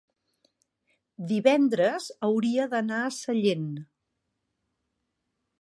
divendres 1.31 2.09
hauria 2.29 2.67
d'anar 2.73 3.05
a 3.11 3.15
Sallent. 3.21 3.71